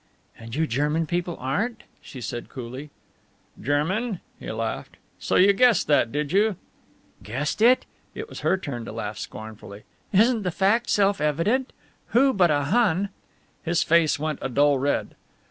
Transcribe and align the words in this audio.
"And 0.35 0.55
you 0.55 0.65
German 0.65 1.05
people 1.05 1.37
aren't," 1.39 1.83
she 2.01 2.21
said 2.21 2.49
coolly. 2.49 2.89
"German?" 3.61 4.19
he 4.39 4.51
laughed. 4.51 4.97
"So 5.19 5.35
you 5.35 5.53
guessed 5.53 5.85
that, 5.89 6.11
did 6.11 6.31
you?" 6.31 6.55
"Guessed 7.21 7.61
it?" 7.61 7.85
it 8.15 8.27
was 8.27 8.39
her 8.39 8.57
turn 8.57 8.83
to 8.85 8.91
laugh 8.91 9.19
scornfully. 9.19 9.83
"Isn't 10.11 10.41
the 10.41 10.49
fact 10.49 10.89
self 10.89 11.21
evident? 11.21 11.71
Who 12.17 12.33
but 12.33 12.49
a 12.49 12.63
Hun" 12.63 13.09
His 13.63 13.83
face 13.83 14.17
went 14.17 14.39
a 14.41 14.49
dull 14.49 14.79
red. 14.79 15.13